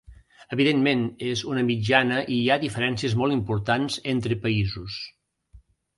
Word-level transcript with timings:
Evidentment, 0.55 1.01
és 1.31 1.43
una 1.49 1.65
mitjana 1.67 2.17
i 2.35 2.37
hi 2.39 2.49
ha 2.55 2.59
diferències 2.65 3.17
molt 3.23 3.39
importants 3.39 3.99
entre 4.17 4.39
països. 4.47 4.97